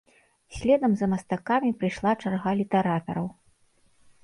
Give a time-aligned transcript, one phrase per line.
[0.57, 3.31] Следам за мастакамі прыйшла чарга літаратараў.